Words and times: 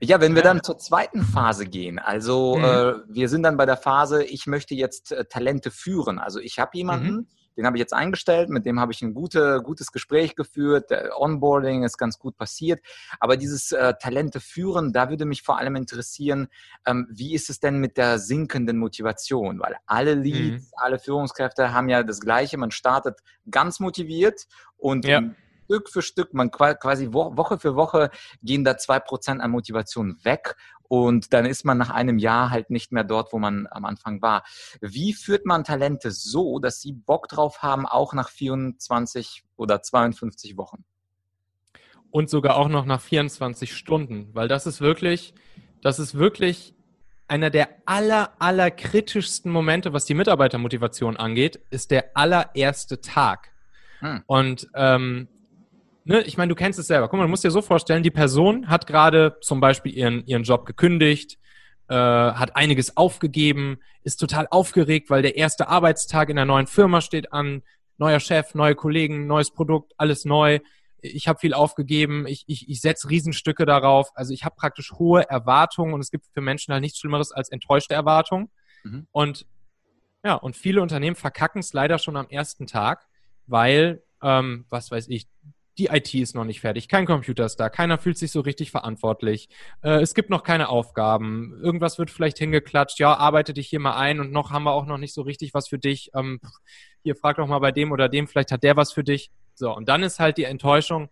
Ja, 0.00 0.20
wenn 0.20 0.34
wir 0.34 0.42
dann 0.42 0.62
zur 0.62 0.78
zweiten 0.78 1.22
Phase 1.22 1.66
gehen, 1.66 1.98
also 1.98 2.56
mhm. 2.56 2.64
äh, 2.64 2.92
wir 3.08 3.28
sind 3.28 3.42
dann 3.42 3.56
bei 3.56 3.66
der 3.66 3.76
Phase, 3.76 4.24
ich 4.24 4.46
möchte 4.46 4.74
jetzt 4.74 5.12
äh, 5.12 5.24
Talente 5.24 5.70
führen. 5.70 6.18
Also 6.18 6.38
ich 6.38 6.58
habe 6.58 6.70
jemanden, 6.74 7.12
mhm. 7.12 7.26
den 7.56 7.66
habe 7.66 7.76
ich 7.76 7.80
jetzt 7.80 7.92
eingestellt, 7.92 8.48
mit 8.50 8.66
dem 8.66 8.78
habe 8.78 8.92
ich 8.92 9.02
ein 9.02 9.14
gute, 9.14 9.60
gutes 9.62 9.92
Gespräch 9.92 10.36
geführt, 10.36 10.90
der 10.90 11.18
Onboarding 11.20 11.82
ist 11.82 11.98
ganz 11.98 12.18
gut 12.18 12.36
passiert. 12.36 12.80
Aber 13.18 13.36
dieses 13.36 13.72
äh, 13.72 13.94
Talente 14.00 14.40
führen, 14.40 14.92
da 14.92 15.10
würde 15.10 15.24
mich 15.24 15.42
vor 15.42 15.58
allem 15.58 15.76
interessieren, 15.76 16.48
ähm, 16.86 17.06
wie 17.10 17.34
ist 17.34 17.50
es 17.50 17.60
denn 17.60 17.78
mit 17.78 17.96
der 17.96 18.18
sinkenden 18.18 18.78
Motivation? 18.78 19.60
Weil 19.60 19.76
alle 19.86 20.14
Leads, 20.14 20.64
mhm. 20.64 20.68
alle 20.76 20.98
Führungskräfte 20.98 21.72
haben 21.72 21.88
ja 21.88 22.02
das 22.02 22.20
Gleiche. 22.20 22.56
Man 22.58 22.70
startet 22.70 23.18
ganz 23.50 23.80
motiviert 23.80 24.46
und 24.76 25.04
ja. 25.04 25.22
Stück 25.70 25.88
für 25.88 26.02
Stück, 26.02 26.34
man 26.34 26.50
quasi 26.50 27.12
Woche 27.12 27.58
für 27.60 27.76
Woche 27.76 28.10
gehen 28.42 28.64
da 28.64 28.76
zwei 28.76 28.98
Prozent 28.98 29.40
an 29.40 29.52
Motivation 29.52 30.18
weg 30.24 30.56
und 30.88 31.32
dann 31.32 31.46
ist 31.46 31.64
man 31.64 31.78
nach 31.78 31.90
einem 31.90 32.18
Jahr 32.18 32.50
halt 32.50 32.70
nicht 32.70 32.90
mehr 32.90 33.04
dort, 33.04 33.32
wo 33.32 33.38
man 33.38 33.68
am 33.70 33.84
Anfang 33.84 34.20
war. 34.20 34.42
Wie 34.80 35.12
führt 35.12 35.46
man 35.46 35.62
Talente 35.62 36.10
so, 36.10 36.58
dass 36.58 36.80
sie 36.80 36.92
Bock 36.92 37.28
drauf 37.28 37.62
haben, 37.62 37.86
auch 37.86 38.14
nach 38.14 38.30
24 38.30 39.44
oder 39.56 39.80
52 39.80 40.56
Wochen? 40.56 40.84
Und 42.10 42.28
sogar 42.28 42.56
auch 42.56 42.68
noch 42.68 42.84
nach 42.84 43.00
24 43.00 43.72
Stunden, 43.72 44.30
weil 44.34 44.48
das 44.48 44.66
ist 44.66 44.80
wirklich, 44.80 45.34
das 45.82 46.00
ist 46.00 46.18
wirklich 46.18 46.74
einer 47.28 47.50
der 47.50 47.68
aller, 47.86 48.32
aller 48.40 48.72
kritischsten 48.72 49.52
Momente, 49.52 49.92
was 49.92 50.06
die 50.06 50.14
Mitarbeitermotivation 50.14 51.16
angeht, 51.16 51.60
ist 51.70 51.92
der 51.92 52.16
allererste 52.16 53.00
Tag. 53.00 53.52
Hm. 54.00 54.22
Und 54.26 54.68
ähm, 54.74 55.28
ne, 56.10 56.22
ich 56.22 56.36
meine, 56.36 56.48
du 56.48 56.54
kennst 56.56 56.78
es 56.78 56.88
selber. 56.88 57.08
Guck 57.08 57.18
mal, 57.18 57.24
du 57.24 57.30
musst 57.30 57.44
dir 57.44 57.52
so 57.52 57.62
vorstellen, 57.62 58.02
die 58.02 58.10
Person 58.10 58.68
hat 58.68 58.86
gerade 58.86 59.36
zum 59.40 59.60
Beispiel 59.60 59.96
ihren, 59.96 60.26
ihren 60.26 60.42
Job 60.42 60.66
gekündigt, 60.66 61.38
äh, 61.88 61.94
hat 61.94 62.56
einiges 62.56 62.96
aufgegeben, 62.96 63.78
ist 64.02 64.16
total 64.16 64.48
aufgeregt, 64.50 65.08
weil 65.08 65.22
der 65.22 65.36
erste 65.36 65.68
Arbeitstag 65.68 66.28
in 66.28 66.36
der 66.36 66.46
neuen 66.46 66.66
Firma 66.66 67.00
steht 67.00 67.32
an, 67.32 67.62
neuer 67.96 68.18
Chef, 68.18 68.54
neue 68.54 68.74
Kollegen, 68.74 69.26
neues 69.26 69.52
Produkt, 69.52 69.92
alles 69.98 70.24
neu. 70.24 70.58
Ich 71.00 71.28
habe 71.28 71.38
viel 71.38 71.54
aufgegeben, 71.54 72.26
ich, 72.26 72.44
ich, 72.46 72.68
ich 72.68 72.80
setze 72.80 73.08
Riesenstücke 73.08 73.64
darauf. 73.64 74.10
Also 74.14 74.34
ich 74.34 74.44
habe 74.44 74.56
praktisch 74.56 74.92
hohe 74.92 75.28
Erwartungen 75.30 75.94
und 75.94 76.00
es 76.00 76.10
gibt 76.10 76.26
für 76.34 76.40
Menschen 76.40 76.72
halt 76.72 76.82
nichts 76.82 76.98
Schlimmeres 76.98 77.30
als 77.30 77.50
enttäuschte 77.50 77.94
Erwartungen. 77.94 78.50
Mhm. 78.82 79.06
Und 79.12 79.46
ja, 80.24 80.34
und 80.34 80.56
viele 80.56 80.82
Unternehmen 80.82 81.16
verkacken 81.16 81.60
es 81.60 81.72
leider 81.72 81.98
schon 81.98 82.16
am 82.16 82.28
ersten 82.28 82.66
Tag, 82.66 83.06
weil, 83.46 84.02
ähm, 84.22 84.66
was 84.68 84.90
weiß 84.90 85.08
ich, 85.08 85.26
die 85.78 85.86
IT 85.86 86.12
ist 86.14 86.34
noch 86.34 86.44
nicht 86.44 86.60
fertig, 86.60 86.88
kein 86.88 87.06
Computer 87.06 87.46
ist 87.46 87.56
da, 87.56 87.68
keiner 87.68 87.98
fühlt 87.98 88.18
sich 88.18 88.32
so 88.32 88.40
richtig 88.40 88.70
verantwortlich, 88.70 89.48
äh, 89.82 90.00
es 90.00 90.14
gibt 90.14 90.30
noch 90.30 90.42
keine 90.42 90.68
Aufgaben, 90.68 91.58
irgendwas 91.62 91.98
wird 91.98 92.10
vielleicht 92.10 92.38
hingeklatscht, 92.38 92.98
ja, 92.98 93.14
arbeite 93.14 93.54
dich 93.54 93.68
hier 93.68 93.80
mal 93.80 93.96
ein 93.96 94.20
und 94.20 94.32
noch 94.32 94.50
haben 94.50 94.64
wir 94.64 94.72
auch 94.72 94.86
noch 94.86 94.98
nicht 94.98 95.14
so 95.14 95.22
richtig 95.22 95.54
was 95.54 95.68
für 95.68 95.78
dich. 95.78 96.10
Ähm, 96.14 96.40
hier 97.02 97.16
frag 97.16 97.36
doch 97.36 97.46
mal 97.46 97.58
bei 97.60 97.72
dem 97.72 97.92
oder 97.92 98.08
dem, 98.08 98.28
vielleicht 98.28 98.52
hat 98.52 98.62
der 98.62 98.76
was 98.76 98.92
für 98.92 99.04
dich. 99.04 99.30
So, 99.54 99.74
und 99.74 99.88
dann 99.88 100.02
ist 100.02 100.20
halt 100.20 100.38
die 100.38 100.44
Enttäuschung 100.44 101.08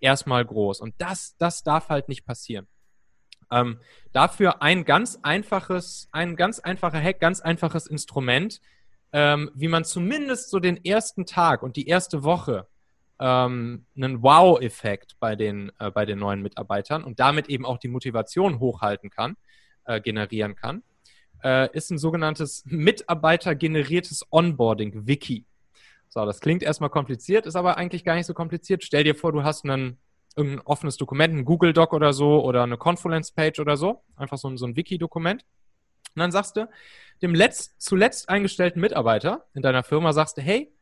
erstmal 0.00 0.44
groß. 0.44 0.80
Und 0.80 0.94
das, 0.98 1.36
das 1.38 1.62
darf 1.62 1.88
halt 1.88 2.08
nicht 2.08 2.24
passieren. 2.24 2.66
Ähm, 3.50 3.78
dafür 4.12 4.62
ein 4.62 4.84
ganz 4.84 5.18
einfaches, 5.22 6.08
ein 6.12 6.36
ganz 6.36 6.58
einfacher 6.58 7.00
Hack, 7.00 7.20
ganz 7.20 7.40
einfaches 7.40 7.86
Instrument, 7.86 8.60
ähm, 9.12 9.50
wie 9.54 9.68
man 9.68 9.84
zumindest 9.84 10.50
so 10.50 10.58
den 10.58 10.82
ersten 10.84 11.26
Tag 11.26 11.62
und 11.62 11.76
die 11.76 11.86
erste 11.86 12.24
Woche 12.24 12.66
ähm, 13.22 13.86
einen 13.96 14.20
Wow-Effekt 14.20 15.14
bei 15.20 15.36
den, 15.36 15.70
äh, 15.78 15.92
bei 15.92 16.04
den 16.04 16.18
neuen 16.18 16.42
Mitarbeitern 16.42 17.04
und 17.04 17.20
damit 17.20 17.48
eben 17.48 17.64
auch 17.64 17.78
die 17.78 17.86
Motivation 17.86 18.58
hochhalten 18.58 19.10
kann, 19.10 19.36
äh, 19.84 20.00
generieren 20.00 20.56
kann, 20.56 20.82
äh, 21.44 21.72
ist 21.72 21.92
ein 21.92 21.98
sogenanntes 21.98 22.64
mitarbeitergeneriertes 22.66 24.26
Onboarding-Wiki. 24.30 25.46
So, 26.08 26.26
das 26.26 26.40
klingt 26.40 26.64
erstmal 26.64 26.90
kompliziert, 26.90 27.46
ist 27.46 27.54
aber 27.54 27.76
eigentlich 27.76 28.04
gar 28.04 28.16
nicht 28.16 28.26
so 28.26 28.34
kompliziert. 28.34 28.82
Stell 28.82 29.04
dir 29.04 29.14
vor, 29.14 29.30
du 29.30 29.44
hast 29.44 29.64
einen, 29.64 29.98
ein 30.36 30.60
offenes 30.60 30.96
Dokument, 30.96 31.32
ein 31.32 31.44
Google-Doc 31.44 31.92
oder 31.92 32.12
so 32.12 32.44
oder 32.44 32.64
eine 32.64 32.76
Confluence-Page 32.76 33.60
oder 33.60 33.76
so, 33.76 34.02
einfach 34.16 34.36
so 34.36 34.48
ein, 34.48 34.58
so 34.58 34.66
ein 34.66 34.74
Wiki-Dokument. 34.74 35.44
Und 36.14 36.20
dann 36.20 36.32
sagst 36.32 36.56
du 36.56 36.68
dem 37.22 37.36
letzt, 37.36 37.80
zuletzt 37.80 38.28
eingestellten 38.28 38.80
Mitarbeiter 38.80 39.46
in 39.54 39.62
deiner 39.62 39.84
Firma, 39.84 40.12
sagst 40.12 40.38
du, 40.38 40.42
hey, 40.42 40.72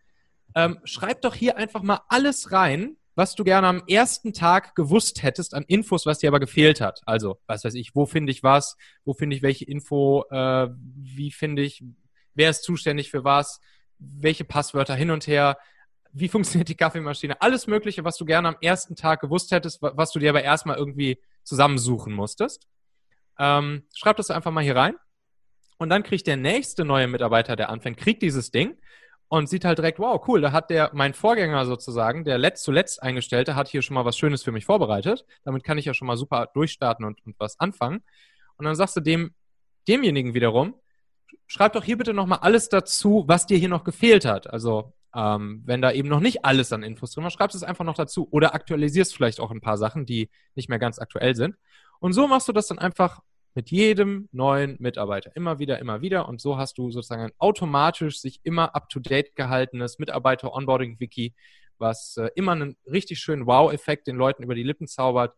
ähm, 0.55 0.81
schreib 0.85 1.23
doch 1.23 1.35
hier 1.35 1.57
einfach 1.57 1.83
mal 1.83 2.01
alles 2.09 2.53
rein, 2.53 2.97
was 3.15 3.35
du 3.35 3.45
gerne 3.45 3.67
am 3.67 3.83
ersten 3.87 4.33
Tag 4.33 4.75
gewusst 4.75 5.23
hättest 5.23 5.55
an 5.55 5.65
Infos, 5.67 6.07
was 6.07 6.19
dir 6.19 6.29
aber 6.29 6.41
gefehlt 6.41 6.81
hat. 6.81 7.03
Also, 7.07 7.39
was 7.47 7.65
weiß 7.65 7.75
ich, 7.75 7.95
wo 7.95 8.07
finde 8.07 8.33
ich 8.33 8.43
was, 8.43 8.77
wo 9.05 9.13
finde 9.13 9.37
ich 9.37 9.43
welche 9.43 9.65
Info, 9.65 10.25
äh, 10.31 10.69
wie 10.73 11.31
finde 11.31 11.63
ich, 11.63 11.85
wer 12.35 12.51
ist 12.51 12.63
zuständig 12.63 13.11
für 13.11 13.25
was, 13.25 13.61
welche 13.99 14.45
Passwörter 14.45 14.95
hin 14.95 15.11
und 15.11 15.27
her, 15.27 15.59
wie 16.13 16.29
funktioniert 16.31 16.69
die 16.69 16.77
Kaffeemaschine, 16.77 17.41
alles 17.43 17.67
Mögliche, 17.67 18.05
was 18.05 18.17
du 18.17 18.25
gerne 18.25 18.49
am 18.49 18.57
ersten 18.61 18.97
Tag 18.97 19.21
gewusst 19.21 19.51
hättest, 19.51 19.83
was 19.83 20.13
du 20.13 20.19
dir 20.19 20.31
aber 20.31 20.43
erstmal 20.43 20.77
irgendwie 20.77 21.21
zusammensuchen 21.43 22.13
musstest. 22.13 22.67
Ähm, 23.39 23.85
schreib 23.95 24.17
das 24.17 24.31
einfach 24.31 24.51
mal 24.51 24.65
hier 24.65 24.77
rein. 24.77 24.95
Und 25.79 25.89
dann 25.89 26.03
kriegt 26.03 26.27
der 26.27 26.37
nächste 26.37 26.85
neue 26.85 27.07
Mitarbeiter, 27.07 27.57
der 27.57 27.71
anfängt, 27.71 27.97
kriegt 27.97 28.23
dieses 28.23 28.51
Ding 28.51 28.77
und 29.31 29.49
sieht 29.49 29.65
halt 29.65 29.79
direkt, 29.79 30.01
wow, 30.01 30.21
cool, 30.27 30.41
da 30.41 30.51
hat 30.51 30.71
der, 30.71 30.91
mein 30.93 31.15
Vorgänger 31.15 31.65
sozusagen, 31.65 32.25
der 32.25 32.37
letzt, 32.37 32.65
zuletzt 32.65 33.01
Eingestellte, 33.01 33.55
hat 33.55 33.69
hier 33.69 33.81
schon 33.81 33.95
mal 33.95 34.05
was 34.05 34.19
Schönes 34.19 34.43
für 34.43 34.51
mich 34.51 34.65
vorbereitet. 34.65 35.25
Damit 35.45 35.63
kann 35.63 35.79
ich 35.79 35.85
ja 35.85 35.95
schon 35.95 36.09
mal 36.09 36.17
super 36.17 36.49
durchstarten 36.53 37.05
und, 37.05 37.25
und 37.25 37.37
was 37.39 37.59
anfangen. 37.61 38.03
Und 38.57 38.65
dann 38.65 38.75
sagst 38.75 38.97
du 38.97 39.01
dem, 39.01 39.33
demjenigen 39.87 40.35
wiederum, 40.35 40.75
schreib 41.47 41.75
doch 41.75 41.85
hier 41.85 41.97
bitte 41.97 42.13
nochmal 42.13 42.41
alles 42.41 42.71
dazu, 42.71 43.23
was 43.29 43.47
dir 43.47 43.57
hier 43.57 43.69
noch 43.69 43.85
gefehlt 43.85 44.25
hat. 44.25 44.51
Also, 44.51 44.95
ähm, 45.15 45.63
wenn 45.65 45.81
da 45.81 45.93
eben 45.93 46.09
noch 46.09 46.19
nicht 46.19 46.45
alles 46.45 46.73
an 46.73 46.83
Infos 46.83 47.13
drin 47.13 47.23
war, 47.23 47.31
schreibst 47.31 47.55
es 47.55 47.63
einfach 47.63 47.85
noch 47.85 47.95
dazu 47.95 48.27
oder 48.33 48.53
aktualisierst 48.53 49.15
vielleicht 49.15 49.39
auch 49.39 49.53
ein 49.53 49.61
paar 49.61 49.79
Sachen, 49.79 50.07
die 50.07 50.29
nicht 50.57 50.69
mehr 50.69 50.81
ganz 50.81 50.99
aktuell 50.99 51.37
sind. 51.37 51.55
Und 52.01 52.15
so 52.15 52.27
machst 52.27 52.49
du 52.49 52.53
das 52.53 52.67
dann 52.67 52.81
einfach 52.81 53.21
mit 53.55 53.71
jedem 53.71 54.29
neuen 54.33 54.77
Mitarbeiter. 54.79 55.35
Immer 55.35 55.59
wieder, 55.59 55.79
immer 55.79 56.01
wieder. 56.01 56.29
Und 56.29 56.41
so 56.41 56.57
hast 56.57 56.79
du 56.79 56.91
sozusagen 56.91 57.23
ein 57.23 57.33
automatisch 57.39 58.21
sich 58.21 58.41
immer 58.45 58.75
up-to-date 58.75 59.35
gehaltenes 59.35 59.99
Mitarbeiter-Onboarding-Wiki, 59.99 61.35
was 61.79 62.17
äh, 62.17 62.31
immer 62.35 62.53
einen 62.53 62.77
richtig 62.87 63.19
schönen 63.19 63.47
Wow-Effekt 63.47 64.07
den 64.07 64.17
Leuten 64.17 64.43
über 64.43 64.55
die 64.55 64.63
Lippen 64.63 64.87
zaubert 64.87 65.35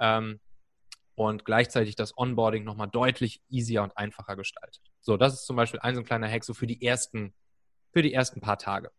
ähm, 0.00 0.40
und 1.14 1.44
gleichzeitig 1.44 1.94
das 1.94 2.16
Onboarding 2.16 2.64
nochmal 2.64 2.88
deutlich 2.88 3.42
easier 3.50 3.82
und 3.82 3.96
einfacher 3.98 4.36
gestaltet. 4.36 4.82
So, 5.00 5.16
das 5.16 5.34
ist 5.34 5.46
zum 5.46 5.56
Beispiel 5.56 5.80
ein 5.80 5.94
so 5.94 6.00
ein 6.00 6.06
kleiner 6.06 6.28
Hack 6.28 6.44
so 6.44 6.54
für 6.54 6.66
die 6.66 6.82
ersten, 6.82 7.34
für 7.92 8.02
die 8.02 8.14
ersten 8.14 8.40
paar 8.40 8.58
Tage. 8.58 8.90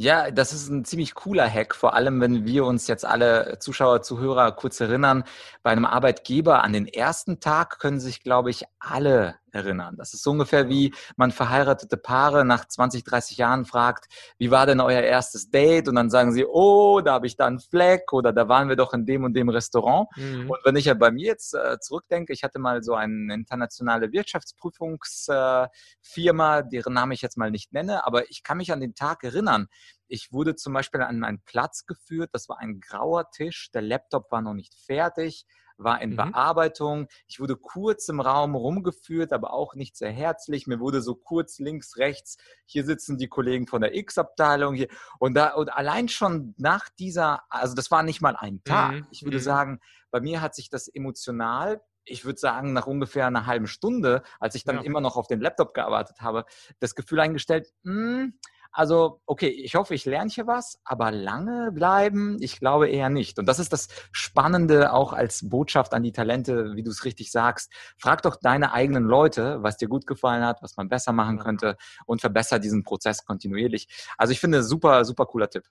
Ja, 0.00 0.30
das 0.30 0.52
ist 0.52 0.68
ein 0.68 0.84
ziemlich 0.84 1.14
cooler 1.16 1.50
Hack, 1.50 1.74
vor 1.74 1.94
allem 1.94 2.20
wenn 2.20 2.46
wir 2.46 2.64
uns 2.64 2.86
jetzt 2.86 3.04
alle 3.04 3.58
Zuschauer, 3.58 4.00
Zuhörer 4.00 4.52
kurz 4.52 4.78
erinnern. 4.78 5.24
Bei 5.64 5.72
einem 5.72 5.84
Arbeitgeber 5.84 6.62
an 6.62 6.72
den 6.72 6.86
ersten 6.86 7.40
Tag 7.40 7.80
können 7.80 7.98
sich, 7.98 8.22
glaube 8.22 8.50
ich, 8.50 8.62
alle 8.78 9.34
erinnern. 9.52 9.96
Das 9.96 10.14
ist 10.14 10.22
so 10.22 10.30
ungefähr 10.30 10.68
wie 10.68 10.94
man 11.16 11.30
verheiratete 11.30 11.96
Paare 11.96 12.44
nach 12.44 12.66
20, 12.66 13.04
30 13.04 13.38
Jahren 13.38 13.64
fragt, 13.64 14.06
wie 14.38 14.50
war 14.50 14.66
denn 14.66 14.80
euer 14.80 15.02
erstes 15.02 15.50
Date? 15.50 15.88
Und 15.88 15.94
dann 15.94 16.10
sagen 16.10 16.32
sie, 16.32 16.44
oh, 16.44 17.00
da 17.00 17.14
habe 17.14 17.26
ich 17.26 17.36
da 17.36 17.46
einen 17.46 17.60
Fleck 17.60 18.12
oder 18.12 18.32
da 18.32 18.48
waren 18.48 18.68
wir 18.68 18.76
doch 18.76 18.92
in 18.92 19.06
dem 19.06 19.24
und 19.24 19.34
dem 19.34 19.48
Restaurant. 19.48 20.08
Mhm. 20.16 20.50
Und 20.50 20.58
wenn 20.64 20.76
ich 20.76 20.84
ja 20.86 20.94
bei 20.94 21.10
mir 21.10 21.26
jetzt 21.26 21.54
äh, 21.54 21.78
zurückdenke, 21.80 22.32
ich 22.32 22.44
hatte 22.44 22.58
mal 22.58 22.82
so 22.82 22.94
eine 22.94 23.34
internationale 23.34 24.12
Wirtschaftsprüfungsfirma, 24.12 26.58
äh, 26.58 26.68
deren 26.70 26.94
Name 26.94 27.14
ich 27.14 27.22
jetzt 27.22 27.36
mal 27.36 27.50
nicht 27.50 27.72
nenne, 27.72 28.06
aber 28.06 28.30
ich 28.30 28.42
kann 28.42 28.58
mich 28.58 28.72
an 28.72 28.80
den 28.80 28.94
Tag 28.94 29.24
erinnern. 29.24 29.68
Ich 30.06 30.32
wurde 30.32 30.56
zum 30.56 30.72
Beispiel 30.72 31.02
an 31.02 31.18
meinen 31.18 31.42
Platz 31.44 31.86
geführt. 31.86 32.30
Das 32.32 32.48
war 32.48 32.58
ein 32.58 32.80
grauer 32.80 33.30
Tisch. 33.30 33.70
Der 33.72 33.82
Laptop 33.82 34.32
war 34.32 34.40
noch 34.40 34.54
nicht 34.54 34.74
fertig 34.74 35.44
war 35.78 36.02
in 36.02 36.10
mhm. 36.10 36.16
Bearbeitung. 36.16 37.08
Ich 37.26 37.40
wurde 37.40 37.56
kurz 37.56 38.08
im 38.08 38.20
Raum 38.20 38.54
rumgeführt, 38.54 39.32
aber 39.32 39.52
auch 39.52 39.74
nicht 39.74 39.96
sehr 39.96 40.10
herzlich. 40.10 40.66
Mir 40.66 40.80
wurde 40.80 41.00
so 41.00 41.14
kurz 41.14 41.58
links, 41.58 41.96
rechts, 41.96 42.36
hier 42.64 42.84
sitzen 42.84 43.16
die 43.16 43.28
Kollegen 43.28 43.66
von 43.66 43.80
der 43.80 43.94
X-Abteilung 43.94 44.74
hier. 44.74 44.88
Und 45.18 45.34
da, 45.34 45.54
und 45.54 45.72
allein 45.72 46.08
schon 46.08 46.54
nach 46.58 46.88
dieser, 46.98 47.42
also 47.48 47.74
das 47.74 47.90
war 47.90 48.02
nicht 48.02 48.20
mal 48.20 48.36
ein 48.36 48.62
Tag. 48.64 48.92
Mhm. 48.92 49.06
Ich 49.10 49.22
würde 49.22 49.38
mhm. 49.38 49.42
sagen, 49.42 49.80
bei 50.10 50.20
mir 50.20 50.40
hat 50.40 50.54
sich 50.54 50.68
das 50.68 50.88
emotional 50.88 51.80
ich 52.10 52.24
würde 52.24 52.38
sagen, 52.38 52.72
nach 52.72 52.86
ungefähr 52.86 53.26
einer 53.26 53.44
halben 53.44 53.66
Stunde, 53.66 54.22
als 54.40 54.54
ich 54.54 54.64
dann 54.64 54.76
ja. 54.76 54.82
immer 54.82 55.02
noch 55.02 55.16
auf 55.16 55.26
dem 55.26 55.42
Laptop 55.42 55.74
gearbeitet 55.74 56.22
habe, 56.22 56.46
das 56.80 56.94
Gefühl 56.94 57.20
eingestellt, 57.20 57.70
mh, 57.82 57.92
hm, 57.92 58.34
also, 58.78 59.20
okay, 59.26 59.48
ich 59.48 59.74
hoffe, 59.74 59.92
ich 59.96 60.04
lerne 60.04 60.30
hier 60.30 60.46
was, 60.46 60.78
aber 60.84 61.10
lange 61.10 61.72
bleiben, 61.72 62.36
ich 62.38 62.60
glaube 62.60 62.88
eher 62.88 63.10
nicht. 63.10 63.40
Und 63.40 63.46
das 63.46 63.58
ist 63.58 63.72
das 63.72 63.88
Spannende 64.12 64.92
auch 64.92 65.12
als 65.12 65.48
Botschaft 65.48 65.94
an 65.94 66.04
die 66.04 66.12
Talente, 66.12 66.76
wie 66.76 66.84
du 66.84 66.92
es 66.92 67.04
richtig 67.04 67.32
sagst. 67.32 67.72
Frag 67.96 68.22
doch 68.22 68.36
deine 68.36 68.72
eigenen 68.72 69.02
Leute, 69.02 69.64
was 69.64 69.78
dir 69.78 69.88
gut 69.88 70.06
gefallen 70.06 70.44
hat, 70.44 70.62
was 70.62 70.76
man 70.76 70.88
besser 70.88 71.10
machen 71.10 71.40
könnte 71.40 71.76
und 72.06 72.20
verbessere 72.20 72.60
diesen 72.60 72.84
Prozess 72.84 73.24
kontinuierlich. 73.24 73.88
Also 74.16 74.30
ich 74.30 74.38
finde, 74.38 74.62
super, 74.62 75.04
super 75.04 75.26
cooler 75.26 75.50
Tipp. 75.50 75.64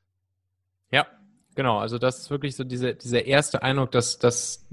Ja, 0.92 1.08
genau. 1.56 1.78
Also 1.78 2.00
das 2.00 2.20
ist 2.20 2.30
wirklich 2.30 2.58
so 2.58 2.66
diese, 2.66 2.94
dieser 2.94 3.24
erste 3.24 3.64
Eindruck, 3.64 3.92
dass, 3.92 4.20
dass 4.20 4.68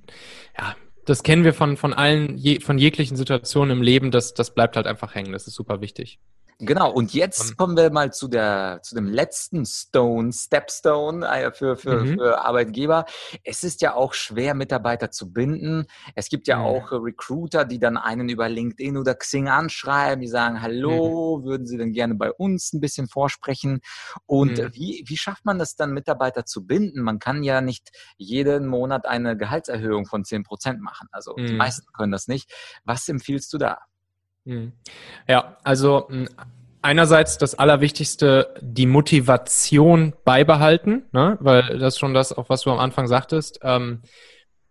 ja, 0.58 0.74
das 1.04 1.22
kennen 1.22 1.44
wir 1.44 1.54
von, 1.54 1.76
von 1.76 1.94
allen, 1.94 2.36
je, 2.36 2.58
von 2.58 2.78
jeglichen 2.78 3.16
Situationen 3.16 3.76
im 3.76 3.82
Leben, 3.84 4.10
das, 4.10 4.34
das 4.34 4.52
bleibt 4.52 4.74
halt 4.74 4.88
einfach 4.88 5.14
hängen. 5.14 5.30
Das 5.30 5.46
ist 5.46 5.54
super 5.54 5.80
wichtig. 5.80 6.18
Genau, 6.58 6.92
und 6.92 7.12
jetzt 7.14 7.50
um, 7.50 7.56
kommen 7.56 7.76
wir 7.76 7.90
mal 7.90 8.12
zu, 8.12 8.28
der, 8.28 8.80
zu 8.82 8.94
dem 8.94 9.06
letzten 9.06 9.64
Stone, 9.64 10.32
Stepstone 10.32 11.26
äh, 11.26 11.52
für, 11.52 11.76
für, 11.76 12.04
mhm. 12.04 12.14
für 12.14 12.44
Arbeitgeber. 12.44 13.06
Es 13.42 13.64
ist 13.64 13.82
ja 13.82 13.94
auch 13.94 14.14
schwer, 14.14 14.54
Mitarbeiter 14.54 15.10
zu 15.10 15.32
binden. 15.32 15.86
Es 16.14 16.28
gibt 16.28 16.46
ja 16.46 16.58
mhm. 16.58 16.64
auch 16.64 16.92
Recruiter, 16.92 17.64
die 17.64 17.78
dann 17.78 17.96
einen 17.96 18.28
über 18.28 18.48
LinkedIn 18.48 18.96
oder 18.96 19.14
Xing 19.14 19.48
anschreiben, 19.48 20.20
die 20.20 20.28
sagen, 20.28 20.62
hallo, 20.62 21.38
mhm. 21.38 21.44
würden 21.44 21.66
Sie 21.66 21.76
denn 21.76 21.92
gerne 21.92 22.14
bei 22.14 22.30
uns 22.32 22.72
ein 22.72 22.80
bisschen 22.80 23.08
vorsprechen? 23.08 23.80
Und 24.26 24.58
mhm. 24.58 24.74
wie, 24.74 25.04
wie 25.06 25.16
schafft 25.16 25.44
man 25.44 25.58
das 25.58 25.76
dann, 25.76 25.92
Mitarbeiter 25.92 26.44
zu 26.44 26.66
binden? 26.66 27.02
Man 27.02 27.18
kann 27.18 27.42
ja 27.42 27.60
nicht 27.60 27.90
jeden 28.16 28.66
Monat 28.66 29.06
eine 29.06 29.36
Gehaltserhöhung 29.36 30.06
von 30.06 30.24
10 30.24 30.44
Prozent 30.44 30.80
machen. 30.80 31.08
Also 31.10 31.34
die 31.34 31.52
mhm. 31.52 31.58
meisten 31.58 31.86
können 31.92 32.12
das 32.12 32.28
nicht. 32.28 32.52
Was 32.84 33.08
empfiehlst 33.08 33.52
du 33.52 33.58
da? 33.58 33.78
Hm. 34.46 34.72
Ja, 35.26 35.56
also 35.64 36.08
hm, 36.08 36.28
einerseits 36.82 37.38
das 37.38 37.54
Allerwichtigste, 37.54 38.54
die 38.60 38.86
Motivation 38.86 40.12
beibehalten, 40.24 41.04
ne? 41.12 41.38
weil 41.40 41.78
das 41.78 41.98
schon 41.98 42.12
das, 42.12 42.32
auch 42.32 42.48
was 42.50 42.62
du 42.62 42.70
am 42.70 42.78
Anfang 42.78 43.06
sagtest. 43.06 43.60
Ähm, 43.62 44.02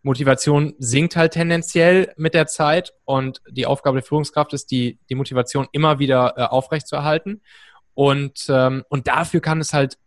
Motivation 0.04 0.75
sinkt 0.80 1.16
halt 1.16 1.34
tendenziell 1.34 2.14
mit 2.18 2.34
der 2.34 2.46
Zeit 2.46 2.94
und 3.06 3.42
die 3.50 3.66
Aufgabe 3.66 3.98
der 3.98 4.04
Führungskraft 4.04 4.54
ist, 4.54 4.70
die, 4.70 5.00
die 5.10 5.16
Motivation 5.16 5.68
immer 5.72 5.98
wieder 5.98 6.34
äh, 6.38 6.44
aufrechtzuerhalten. 6.44 7.42
Und, 7.96 8.46
ähm, 8.50 8.84
und 8.90 9.08
dafür 9.08 9.40
kann 9.40 9.60
es 9.60 9.74
halt 9.74 9.98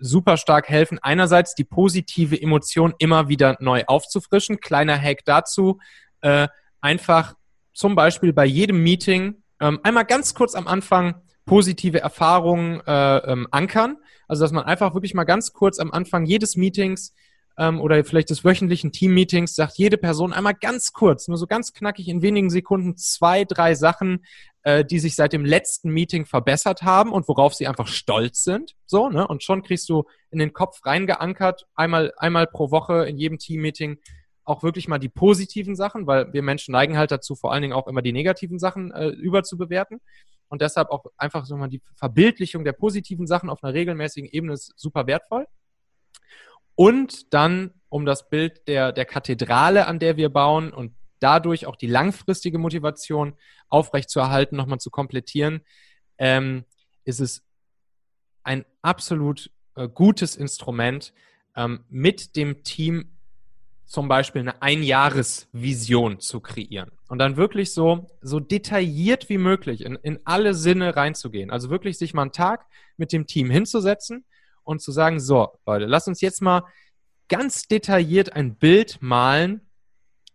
super 0.00 0.36
stark 0.36 0.68
helfen, 0.68 0.98
einerseits 1.00 1.54
die 1.54 1.64
positive 1.64 2.40
Emotion 2.40 2.94
immer 2.98 3.28
wieder 3.28 3.56
neu 3.60 3.84
aufzufrischen. 3.86 4.58
Kleiner 4.58 5.00
Hack 5.00 5.24
dazu, 5.24 5.78
äh, 6.22 6.48
einfach 6.80 7.34
zum 7.72 7.94
Beispiel 7.94 8.32
bei 8.32 8.44
jedem 8.44 8.82
Meeting 8.82 9.42
ähm, 9.60 9.80
einmal 9.82 10.04
ganz 10.04 10.34
kurz 10.34 10.54
am 10.54 10.66
Anfang 10.66 11.14
positive 11.44 12.00
Erfahrungen 12.00 12.80
äh, 12.86 13.16
ähm, 13.18 13.48
ankern. 13.50 13.96
Also 14.28 14.44
dass 14.44 14.52
man 14.52 14.64
einfach 14.64 14.94
wirklich 14.94 15.14
mal 15.14 15.24
ganz 15.24 15.52
kurz 15.52 15.78
am 15.78 15.90
Anfang 15.90 16.24
jedes 16.24 16.56
Meetings 16.56 17.14
ähm, 17.58 17.80
oder 17.80 18.02
vielleicht 18.04 18.30
des 18.30 18.44
wöchentlichen 18.44 18.92
Team-Meetings 18.92 19.54
sagt 19.54 19.76
jede 19.76 19.98
Person 19.98 20.32
einmal 20.32 20.54
ganz 20.54 20.92
kurz, 20.92 21.28
nur 21.28 21.36
so 21.36 21.46
ganz 21.46 21.72
knackig 21.72 22.08
in 22.08 22.22
wenigen 22.22 22.50
Sekunden 22.50 22.96
zwei, 22.96 23.44
drei 23.44 23.74
Sachen, 23.74 24.24
äh, 24.62 24.84
die 24.84 24.98
sich 24.98 25.16
seit 25.16 25.32
dem 25.32 25.44
letzten 25.44 25.90
Meeting 25.90 26.24
verbessert 26.24 26.82
haben 26.82 27.12
und 27.12 27.28
worauf 27.28 27.54
sie 27.54 27.66
einfach 27.66 27.88
stolz 27.88 28.44
sind. 28.44 28.74
So, 28.86 29.08
ne? 29.08 29.26
Und 29.26 29.42
schon 29.42 29.62
kriegst 29.62 29.88
du 29.88 30.04
in 30.30 30.38
den 30.38 30.52
Kopf 30.52 30.84
reingeankert, 30.84 31.66
einmal, 31.74 32.12
einmal 32.16 32.46
pro 32.46 32.70
Woche 32.70 33.04
in 33.06 33.18
jedem 33.18 33.38
Team-Meeting 33.38 33.98
auch 34.44 34.62
wirklich 34.62 34.88
mal 34.88 34.98
die 34.98 35.08
positiven 35.08 35.76
Sachen, 35.76 36.06
weil 36.06 36.32
wir 36.32 36.42
Menschen 36.42 36.72
neigen 36.72 36.96
halt 36.96 37.10
dazu, 37.10 37.34
vor 37.36 37.52
allen 37.52 37.62
Dingen 37.62 37.74
auch 37.74 37.86
immer 37.86 38.02
die 38.02 38.12
negativen 38.12 38.58
Sachen 38.58 38.90
äh, 38.90 39.08
überzubewerten. 39.08 40.00
Und 40.48 40.60
deshalb 40.60 40.90
auch 40.90 41.06
einfach 41.16 41.46
so 41.46 41.56
mal 41.56 41.68
die 41.68 41.80
Verbildlichung 41.96 42.64
der 42.64 42.72
positiven 42.72 43.26
Sachen 43.26 43.48
auf 43.48 43.62
einer 43.62 43.72
regelmäßigen 43.72 44.28
Ebene 44.30 44.54
ist 44.54 44.72
super 44.76 45.06
wertvoll. 45.06 45.46
Und 46.74 47.32
dann, 47.32 47.72
um 47.88 48.04
das 48.04 48.28
Bild 48.28 48.66
der, 48.68 48.92
der 48.92 49.04
Kathedrale, 49.04 49.86
an 49.86 49.98
der 49.98 50.16
wir 50.16 50.28
bauen 50.28 50.72
und 50.72 50.94
dadurch 51.20 51.66
auch 51.66 51.76
die 51.76 51.86
langfristige 51.86 52.58
Motivation 52.58 53.34
aufrechtzuerhalten, 53.68 54.56
nochmal 54.56 54.78
zu 54.78 54.90
komplettieren, 54.90 55.62
ähm, 56.18 56.64
ist 57.04 57.20
es 57.20 57.44
ein 58.42 58.64
absolut 58.82 59.50
äh, 59.76 59.88
gutes 59.88 60.36
Instrument, 60.36 61.12
ähm, 61.56 61.84
mit 61.88 62.36
dem 62.36 62.64
Team 62.64 63.11
zum 63.92 64.08
Beispiel 64.08 64.40
eine 64.40 64.62
Einjahresvision 64.62 66.18
zu 66.18 66.40
kreieren 66.40 66.92
und 67.08 67.18
dann 67.18 67.36
wirklich 67.36 67.74
so, 67.74 68.08
so 68.22 68.40
detailliert 68.40 69.28
wie 69.28 69.36
möglich 69.36 69.84
in, 69.84 69.96
in 69.96 70.18
alle 70.24 70.54
Sinne 70.54 70.96
reinzugehen. 70.96 71.50
Also 71.50 71.68
wirklich 71.68 71.98
sich 71.98 72.14
mal 72.14 72.22
einen 72.22 72.32
Tag 72.32 72.64
mit 72.96 73.12
dem 73.12 73.26
Team 73.26 73.50
hinzusetzen 73.50 74.24
und 74.64 74.80
zu 74.80 74.92
sagen, 74.92 75.20
so, 75.20 75.58
Leute, 75.66 75.84
lass 75.84 76.08
uns 76.08 76.22
jetzt 76.22 76.40
mal 76.40 76.62
ganz 77.28 77.68
detailliert 77.68 78.32
ein 78.32 78.56
Bild 78.56 79.02
malen. 79.02 79.60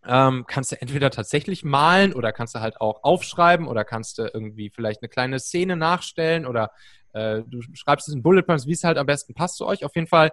Ähm, 0.06 0.44
kannst 0.46 0.70
du 0.70 0.80
entweder 0.80 1.10
tatsächlich 1.10 1.64
malen 1.64 2.12
oder 2.12 2.30
kannst 2.30 2.54
du 2.54 2.60
halt 2.60 2.80
auch 2.80 3.02
aufschreiben 3.02 3.66
oder 3.66 3.84
kannst 3.84 4.18
du 4.18 4.30
irgendwie 4.32 4.70
vielleicht 4.70 5.02
eine 5.02 5.08
kleine 5.08 5.40
Szene 5.40 5.74
nachstellen 5.74 6.46
oder 6.46 6.70
äh, 7.12 7.42
du 7.44 7.60
schreibst 7.72 8.06
es 8.06 8.14
in 8.14 8.22
Bullet 8.22 8.42
Points, 8.42 8.68
wie 8.68 8.72
es 8.74 8.84
halt 8.84 8.98
am 8.98 9.06
besten 9.06 9.34
passt 9.34 9.56
zu 9.56 9.66
euch. 9.66 9.84
Auf 9.84 9.96
jeden 9.96 10.06
Fall 10.06 10.30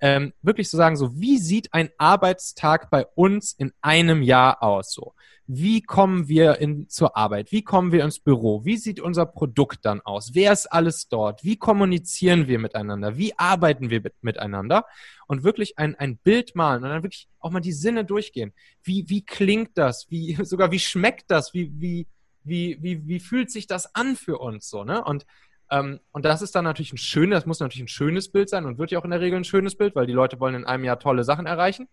ähm, 0.00 0.32
wirklich 0.42 0.68
zu 0.68 0.76
sagen, 0.76 0.96
so 0.96 1.20
wie 1.20 1.38
sieht 1.38 1.72
ein 1.74 1.90
Arbeitstag 1.98 2.90
bei 2.90 3.06
uns 3.14 3.52
in 3.52 3.72
einem 3.82 4.22
Jahr 4.22 4.62
aus? 4.62 4.92
So, 4.92 5.14
wie 5.46 5.82
kommen 5.82 6.28
wir 6.28 6.58
in, 6.58 6.88
zur 6.88 7.16
Arbeit? 7.16 7.50
Wie 7.50 7.62
kommen 7.62 7.90
wir 7.90 8.04
ins 8.04 8.20
Büro? 8.20 8.64
Wie 8.64 8.76
sieht 8.76 9.00
unser 9.00 9.26
Produkt 9.26 9.84
dann 9.84 10.00
aus? 10.00 10.30
Wer 10.32 10.52
ist 10.52 10.66
alles 10.66 11.08
dort? 11.08 11.44
Wie 11.44 11.56
kommunizieren 11.56 12.46
wir 12.46 12.58
miteinander? 12.58 13.18
Wie 13.18 13.36
arbeiten 13.36 13.90
wir 13.90 14.00
mit, 14.00 14.14
miteinander? 14.22 14.86
Und 15.26 15.42
wirklich 15.42 15.76
ein, 15.76 15.96
ein 15.96 16.18
Bild 16.18 16.54
malen 16.54 16.84
und 16.84 16.90
dann 16.90 17.02
wirklich 17.02 17.28
auch 17.40 17.50
mal 17.50 17.60
die 17.60 17.72
Sinne 17.72 18.04
durchgehen. 18.04 18.52
Wie, 18.82 19.08
wie 19.08 19.24
klingt 19.24 19.76
das? 19.76 20.08
Wie, 20.08 20.34
sogar 20.44 20.70
wie 20.70 20.78
schmeckt 20.78 21.30
das? 21.30 21.52
Wie, 21.52 21.72
wie, 21.80 22.06
wie, 22.44 22.78
wie, 22.80 23.06
wie 23.06 23.20
fühlt 23.20 23.50
sich 23.50 23.66
das 23.66 23.94
an 23.94 24.16
für 24.16 24.38
uns 24.38 24.70
so, 24.70 24.84
ne? 24.84 25.04
Und 25.04 25.26
und 25.70 26.24
das 26.24 26.42
ist 26.42 26.54
dann 26.54 26.64
natürlich 26.64 26.92
ein 26.92 26.98
schönes, 26.98 27.40
das 27.40 27.46
muss 27.46 27.60
natürlich 27.60 27.84
ein 27.84 27.88
schönes 27.88 28.28
Bild 28.30 28.48
sein 28.48 28.66
und 28.66 28.78
wird 28.78 28.90
ja 28.90 28.98
auch 28.98 29.04
in 29.04 29.10
der 29.10 29.20
Regel 29.20 29.38
ein 29.38 29.44
schönes 29.44 29.76
Bild, 29.76 29.94
weil 29.94 30.06
die 30.06 30.12
Leute 30.12 30.40
wollen 30.40 30.54
in 30.54 30.64
einem 30.64 30.84
Jahr 30.84 30.98
tolle 30.98 31.22
Sachen 31.22 31.46
erreichen. 31.46 31.88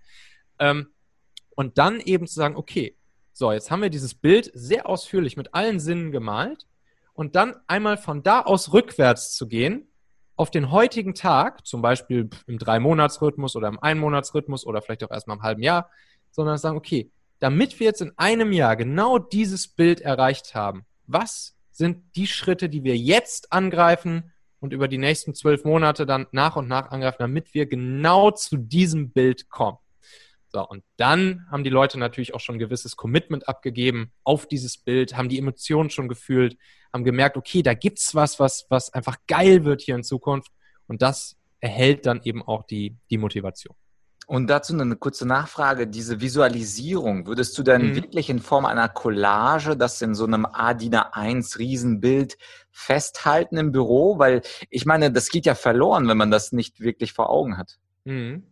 Ähm, 0.60 0.88
und 1.56 1.78
dann 1.78 2.00
eben 2.00 2.28
zu 2.28 2.36
sagen, 2.36 2.56
okay, 2.56 2.96
so, 3.34 3.52
jetzt 3.52 3.70
haben 3.70 3.82
wir 3.82 3.90
dieses 3.90 4.16
Bild 4.16 4.50
sehr 4.54 4.88
ausführlich 4.88 5.38
mit 5.38 5.54
allen 5.54 5.80
Sinnen 5.80 6.12
gemalt 6.12 6.66
und 7.14 7.36
dann 7.36 7.56
einmal 7.68 7.98
von 7.98 8.24
da 8.24 8.42
aus 8.42 8.74
rückwärts 8.74 9.36
zu 9.36 9.48
gehen 9.48 9.88
auf 10.38 10.52
den 10.52 10.72
heutigen 10.72 11.16
Tag, 11.16 11.66
zum 11.66 11.82
Beispiel 11.82 12.30
im 12.46 12.60
Drei-Monats-Rhythmus 12.60 13.56
oder 13.56 13.68
im 13.68 13.80
Ein-Monats-Rhythmus 13.80 14.66
oder 14.66 14.82
vielleicht 14.82 15.04
auch 15.04 15.12
erstmal 15.12 15.38
im 15.38 15.44
halben 15.44 15.64
Jahr, 15.64 15.90
sondern 16.32 16.58
sagen, 16.60 16.78
okay, 16.78 17.12
damit 17.40 17.80
wir 17.80 17.88
jetzt 17.88 18.02
in 18.02 18.14
einem 18.18 18.52
Jahr 18.52 18.76
genau 18.76 19.18
dieses 19.18 19.68
Bild 19.68 20.00
erreicht 20.02 20.54
haben, 20.54 20.86
was 21.08 21.57
sind 21.78 22.16
die 22.16 22.26
Schritte, 22.26 22.70
die 22.70 22.84
wir 22.84 22.98
jetzt 22.98 23.54
angreifen 23.54 24.34
und 24.60 24.74
über 24.74 24.88
die 24.88 24.98
nächsten 24.98 25.36
zwölf 25.36 25.64
Monate 25.64 26.08
dann 26.08 26.26
nach 26.32 26.56
und 26.56 26.68
nach 26.68 26.90
angreifen, 26.90 27.18
damit 27.20 27.54
wir 27.54 27.68
genau 27.68 28.32
zu 28.32 28.58
diesem 28.58 29.12
Bild 29.12 29.50
kommen. 29.50 29.78
So, 30.48 30.68
und 30.68 30.84
dann 30.96 31.46
haben 31.52 31.64
die 31.64 31.70
Leute 31.70 32.00
natürlich 32.00 32.34
auch 32.34 32.40
schon 32.40 32.56
ein 32.56 32.60
gewisses 32.60 32.96
Commitment 32.96 33.48
abgegeben 33.48 34.12
auf 34.24 34.48
dieses 34.48 34.78
Bild, 34.78 35.16
haben 35.16 35.30
die 35.30 35.38
Emotionen 35.38 35.92
schon 35.92 36.08
gefühlt, 36.08 36.58
haben 36.92 37.04
gemerkt, 37.04 37.38
okay, 37.38 37.62
da 37.62 37.76
gibt 37.76 38.00
es 38.00 38.16
was, 38.16 38.40
was, 38.40 38.66
was 38.70 38.92
einfach 38.92 39.18
geil 39.28 39.64
wird 39.64 39.82
hier 39.82 39.96
in 39.96 40.04
Zukunft. 40.04 40.52
Und 40.88 41.04
das 41.04 41.38
erhält 41.60 42.08
dann 42.08 42.22
eben 42.24 42.42
auch 42.42 42.64
die, 42.64 42.96
die 43.12 43.18
Motivation. 43.18 43.76
Und 44.28 44.50
dazu 44.50 44.74
eine 44.74 44.98
kurze 44.98 45.26
Nachfrage. 45.26 45.88
Diese 45.88 46.20
Visualisierung, 46.20 47.28
würdest 47.28 47.58
du 47.58 47.64
denn 47.64 47.92
mhm. 47.92 47.96
wirklich 47.96 48.30
in 48.30 48.40
Form 48.40 48.66
einer 48.66 48.90
Collage 48.90 49.78
das 49.78 50.02
in 50.02 50.16
so 50.16 50.26
einem 50.26 50.46
ADIN 50.46 50.96
A1 50.96 51.58
Riesenbild 51.58 52.38
festhalten 52.70 53.56
im 53.56 53.72
Büro? 53.72 54.20
Weil 54.20 54.42
ich 54.70 54.86
meine, 54.86 55.14
das 55.14 55.30
geht 55.30 55.46
ja 55.46 55.56
verloren, 55.56 56.10
wenn 56.10 56.18
man 56.18 56.30
das 56.30 56.52
nicht 56.52 56.82
wirklich 56.82 57.14
vor 57.14 57.30
Augen 57.30 57.58
hat. 57.58 57.78
Mhm. 58.04 58.44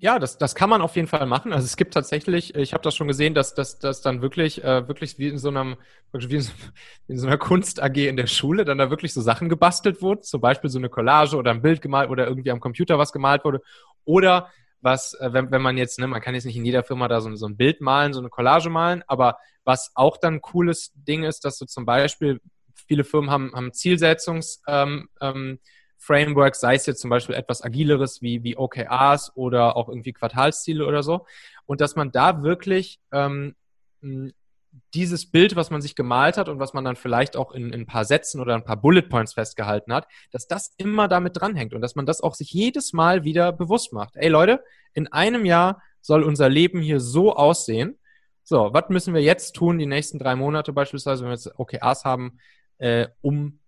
Ja, 0.00 0.18
das, 0.18 0.36
das 0.36 0.54
kann 0.54 0.68
man 0.68 0.82
auf 0.82 0.96
jeden 0.96 1.08
Fall 1.08 1.24
machen. 1.24 1.54
Also 1.54 1.64
es 1.64 1.76
gibt 1.78 1.94
tatsächlich, 1.94 2.54
ich 2.54 2.74
habe 2.74 2.82
das 2.82 2.94
schon 2.94 3.08
gesehen, 3.08 3.32
dass 3.32 3.54
das 3.54 3.78
dass 3.78 4.02
dann 4.02 4.20
wirklich, 4.20 4.62
äh, 4.62 4.86
wirklich 4.86 5.18
wie 5.18 5.28
in 5.28 5.38
so 5.38 5.48
einem, 5.48 5.76
wie 6.12 6.34
in 6.34 6.42
so, 6.42 6.52
in 7.08 7.16
so 7.16 7.26
einer 7.26 7.38
Kunst 7.38 7.82
AG 7.82 7.96
in 7.96 8.18
der 8.18 8.26
Schule, 8.26 8.66
dann 8.66 8.76
da 8.76 8.90
wirklich 8.90 9.14
so 9.14 9.22
Sachen 9.22 9.48
gebastelt 9.48 10.02
wurden, 10.02 10.22
zum 10.24 10.42
Beispiel 10.42 10.68
so 10.68 10.78
eine 10.78 10.90
Collage 10.90 11.36
oder 11.36 11.52
ein 11.52 11.62
Bild 11.62 11.80
gemalt 11.80 12.10
oder 12.10 12.26
irgendwie 12.26 12.50
am 12.50 12.60
Computer 12.60 12.98
was 12.98 13.12
gemalt 13.12 13.46
wurde. 13.46 13.62
Oder 14.04 14.50
was, 14.82 15.14
äh, 15.14 15.32
wenn, 15.32 15.50
wenn 15.50 15.62
man 15.62 15.76
jetzt, 15.76 15.98
ne, 15.98 16.06
man 16.06 16.20
kann 16.20 16.34
jetzt 16.34 16.44
nicht 16.44 16.56
in 16.56 16.64
jeder 16.64 16.84
Firma 16.84 17.08
da 17.08 17.20
so, 17.20 17.34
so 17.36 17.46
ein 17.46 17.56
Bild 17.56 17.80
malen, 17.80 18.12
so 18.12 18.20
eine 18.20 18.28
Collage 18.28 18.68
malen, 18.68 19.02
aber 19.06 19.38
was 19.64 19.92
auch 19.94 20.16
dann 20.18 20.34
ein 20.34 20.42
cooles 20.42 20.92
Ding 20.94 21.24
ist, 21.24 21.44
dass 21.44 21.58
du 21.58 21.66
zum 21.66 21.86
Beispiel, 21.86 22.40
viele 22.74 23.04
Firmen 23.04 23.30
haben, 23.30 23.52
haben 23.54 23.70
Zielsetzungs- 23.70 24.60
ähm, 24.66 25.08
ähm, 25.20 25.58
Frameworks, 26.02 26.58
sei 26.58 26.74
es 26.74 26.86
jetzt 26.86 27.00
zum 27.00 27.10
Beispiel 27.10 27.36
etwas 27.36 27.62
agileres 27.62 28.22
wie, 28.22 28.42
wie 28.42 28.56
OKRs 28.56 29.36
oder 29.36 29.76
auch 29.76 29.88
irgendwie 29.88 30.12
Quartalsziele 30.12 30.84
oder 30.84 31.04
so. 31.04 31.26
Und 31.64 31.80
dass 31.80 31.94
man 31.94 32.10
da 32.10 32.42
wirklich 32.42 32.98
ähm, 33.12 33.54
dieses 34.94 35.30
Bild, 35.30 35.56
was 35.56 35.70
man 35.70 35.82
sich 35.82 35.94
gemalt 35.94 36.36
hat 36.36 36.48
und 36.48 36.58
was 36.58 36.72
man 36.72 36.84
dann 36.84 36.96
vielleicht 36.96 37.36
auch 37.36 37.52
in, 37.52 37.72
in, 37.72 37.82
ein 37.82 37.86
paar 37.86 38.04
Sätzen 38.04 38.40
oder 38.40 38.54
ein 38.54 38.64
paar 38.64 38.76
Bullet 38.76 39.02
Points 39.02 39.34
festgehalten 39.34 39.92
hat, 39.92 40.06
dass 40.30 40.46
das 40.46 40.74
immer 40.76 41.08
damit 41.08 41.40
dranhängt 41.40 41.74
und 41.74 41.80
dass 41.80 41.94
man 41.94 42.06
das 42.06 42.20
auch 42.20 42.34
sich 42.34 42.52
jedes 42.52 42.92
Mal 42.92 43.24
wieder 43.24 43.52
bewusst 43.52 43.92
macht. 43.92 44.16
Ey 44.16 44.28
Leute, 44.28 44.62
in 44.94 45.08
einem 45.08 45.44
Jahr 45.44 45.82
soll 46.00 46.22
unser 46.22 46.48
Leben 46.48 46.80
hier 46.80 47.00
so 47.00 47.34
aussehen. 47.34 47.98
So, 48.44 48.70
was 48.72 48.88
müssen 48.88 49.14
wir 49.14 49.22
jetzt 49.22 49.52
tun, 49.52 49.78
die 49.78 49.86
nächsten 49.86 50.18
drei 50.18 50.34
Monate 50.36 50.72
beispielsweise, 50.72 51.22
wenn 51.22 51.30
wir 51.30 51.34
jetzt 51.34 51.58
OKRs 51.58 52.04
haben, 52.04 52.38
äh, 52.78 53.08
um 53.20 53.60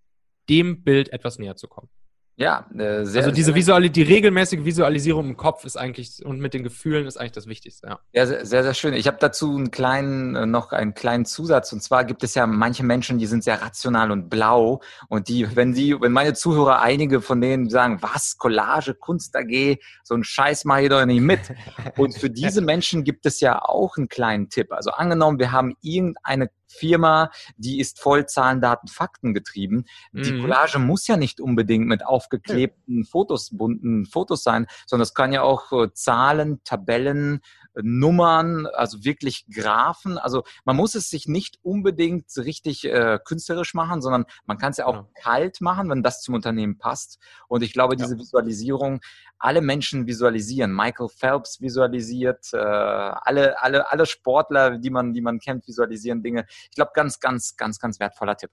dem 0.48 0.82
Bild 0.82 1.12
etwas 1.12 1.38
näher 1.38 1.56
zu 1.56 1.68
kommen? 1.68 1.88
Ja, 2.36 2.66
äh, 2.76 3.04
sehr. 3.04 3.22
Also 3.22 3.30
diese 3.30 3.54
Visual 3.54 3.88
die 3.88 4.02
regelmäßige 4.02 4.64
Visualisierung 4.64 5.28
im 5.28 5.36
Kopf 5.36 5.64
ist 5.64 5.76
eigentlich 5.76 6.24
und 6.24 6.40
mit 6.40 6.52
den 6.52 6.64
Gefühlen 6.64 7.06
ist 7.06 7.16
eigentlich 7.16 7.32
das 7.32 7.46
Wichtigste. 7.46 7.86
Ja, 7.86 7.98
ja 8.12 8.26
sehr, 8.26 8.44
sehr, 8.44 8.64
sehr 8.64 8.74
schön. 8.74 8.94
Ich 8.94 9.06
habe 9.06 9.18
dazu 9.20 9.54
einen 9.54 9.70
kleinen, 9.70 10.34
äh, 10.34 10.44
noch 10.44 10.72
einen 10.72 10.94
kleinen 10.94 11.26
Zusatz. 11.26 11.72
Und 11.72 11.80
zwar 11.80 12.04
gibt 12.04 12.24
es 12.24 12.34
ja 12.34 12.46
manche 12.48 12.82
Menschen, 12.82 13.18
die 13.18 13.26
sind 13.26 13.44
sehr 13.44 13.62
rational 13.62 14.10
und 14.10 14.30
blau. 14.30 14.80
Und 15.08 15.28
die, 15.28 15.54
wenn 15.54 15.74
die, 15.74 16.00
wenn 16.00 16.10
meine 16.10 16.34
Zuhörer, 16.34 16.80
einige 16.80 17.20
von 17.20 17.40
denen 17.40 17.70
sagen, 17.70 17.98
was, 18.00 18.36
Collage, 18.36 18.94
Kunst 18.94 19.36
AG, 19.36 19.78
so 20.02 20.14
ein 20.14 20.24
Scheiß 20.24 20.64
mache 20.64 20.82
ich 20.82 20.88
doch 20.88 21.04
nicht 21.06 21.20
mit. 21.20 21.40
Und 21.96 22.16
für 22.16 22.30
diese 22.30 22.60
Menschen 22.60 23.04
gibt 23.04 23.26
es 23.26 23.40
ja 23.40 23.62
auch 23.62 23.96
einen 23.96 24.08
kleinen 24.08 24.48
Tipp. 24.48 24.72
Also 24.72 24.90
angenommen, 24.90 25.38
wir 25.38 25.52
haben 25.52 25.76
irgendeine 25.82 26.50
Firma, 26.66 27.30
die 27.56 27.80
ist 27.80 28.00
voll 28.00 28.26
Zahlen, 28.26 28.60
Daten, 28.60 28.88
Fakten 28.88 29.34
getrieben. 29.34 29.84
Die 30.12 30.32
mhm. 30.32 30.42
Collage 30.42 30.78
muss 30.78 31.06
ja 31.06 31.16
nicht 31.16 31.40
unbedingt 31.40 31.86
mit 31.86 32.04
aufgeklebten 32.04 33.04
Fotos, 33.04 33.50
bunten 33.52 34.06
Fotos 34.06 34.42
sein, 34.42 34.66
sondern 34.86 35.04
es 35.04 35.14
kann 35.14 35.32
ja 35.32 35.42
auch 35.42 35.72
äh, 35.72 35.92
Zahlen, 35.92 36.62
Tabellen, 36.64 37.40
Nummern, 37.82 38.66
also 38.66 39.04
wirklich 39.04 39.46
Graphen. 39.52 40.18
Also 40.18 40.44
man 40.64 40.76
muss 40.76 40.94
es 40.94 41.10
sich 41.10 41.26
nicht 41.26 41.58
unbedingt 41.62 42.26
richtig 42.36 42.84
äh, 42.84 43.18
künstlerisch 43.24 43.74
machen, 43.74 44.00
sondern 44.00 44.26
man 44.46 44.58
kann 44.58 44.70
es 44.70 44.76
ja 44.76 44.86
auch 44.86 44.94
ja. 44.94 45.08
kalt 45.20 45.60
machen, 45.60 45.90
wenn 45.90 46.02
das 46.02 46.22
zum 46.22 46.34
Unternehmen 46.34 46.78
passt. 46.78 47.18
Und 47.48 47.62
ich 47.62 47.72
glaube, 47.72 47.96
diese 47.96 48.14
ja. 48.14 48.20
Visualisierung, 48.20 49.00
alle 49.38 49.60
Menschen 49.60 50.06
visualisieren. 50.06 50.74
Michael 50.74 51.08
Phelps 51.08 51.60
visualisiert, 51.60 52.46
äh, 52.52 52.58
alle, 52.58 53.60
alle, 53.62 53.90
alle 53.90 54.06
Sportler, 54.06 54.78
die 54.78 54.90
man, 54.90 55.12
die 55.12 55.20
man 55.20 55.38
kennt, 55.38 55.66
visualisieren 55.66 56.22
Dinge. 56.22 56.46
Ich 56.70 56.76
glaube, 56.76 56.92
ganz, 56.94 57.20
ganz, 57.20 57.56
ganz, 57.56 57.78
ganz 57.78 58.00
wertvoller 58.00 58.36
Tipp. 58.36 58.50